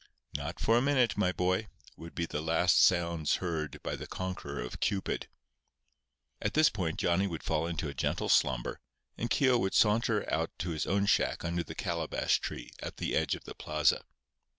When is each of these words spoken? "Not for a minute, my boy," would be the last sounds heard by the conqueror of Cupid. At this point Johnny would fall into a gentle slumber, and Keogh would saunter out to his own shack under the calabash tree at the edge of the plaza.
"Not 0.35 0.59
for 0.59 0.79
a 0.79 0.81
minute, 0.81 1.15
my 1.15 1.31
boy," 1.31 1.67
would 1.95 2.15
be 2.15 2.25
the 2.25 2.41
last 2.41 2.81
sounds 2.81 3.35
heard 3.35 3.79
by 3.83 3.95
the 3.95 4.07
conqueror 4.07 4.59
of 4.59 4.79
Cupid. 4.79 5.27
At 6.41 6.55
this 6.55 6.69
point 6.69 6.97
Johnny 6.97 7.27
would 7.27 7.43
fall 7.43 7.67
into 7.67 7.87
a 7.87 7.93
gentle 7.93 8.27
slumber, 8.27 8.79
and 9.15 9.29
Keogh 9.29 9.59
would 9.59 9.75
saunter 9.75 10.27
out 10.33 10.49
to 10.57 10.71
his 10.71 10.87
own 10.87 11.05
shack 11.05 11.45
under 11.45 11.61
the 11.61 11.75
calabash 11.75 12.39
tree 12.39 12.71
at 12.79 12.97
the 12.97 13.15
edge 13.15 13.35
of 13.35 13.43
the 13.43 13.53
plaza. 13.53 14.03